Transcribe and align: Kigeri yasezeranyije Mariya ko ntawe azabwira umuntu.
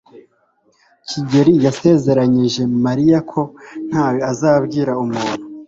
Kigeri 1.09 1.53
yasezeranyije 1.65 2.61
Mariya 2.85 3.19
ko 3.31 3.41
ntawe 3.89 4.19
azabwira 4.31 4.91
umuntu. 5.03 5.43